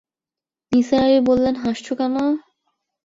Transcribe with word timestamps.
নিসার 0.71 1.01
আলি 1.05 1.19
বললেন, 1.29 1.55
হাসছ 1.63 1.87
কেন? 1.99 2.15